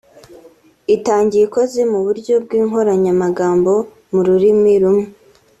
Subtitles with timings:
[0.95, 3.71] Itangiye ikoze mu buryo bw’inkoranyamagambo
[4.13, 5.05] y’ururimi rumwe